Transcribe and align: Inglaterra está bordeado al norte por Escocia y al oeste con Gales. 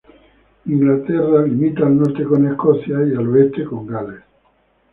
Inglaterra 0.65 1.45
está 1.45 1.85
bordeado 1.85 1.85
al 1.85 1.97
norte 1.99 2.25
por 2.25 2.43
Escocia 2.43 2.95
y 3.07 3.13
al 3.15 3.27
oeste 3.27 3.65
con 3.65 3.85
Gales. 3.85 4.23